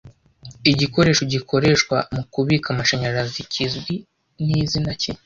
Igikoresho 0.71 1.23
gikoreshwa 1.33 1.97
mukubika 2.15 2.67
amashanyarazi 2.73 3.39
kizwi 3.51 3.93
nizina 4.45 4.91
ki 5.01 5.11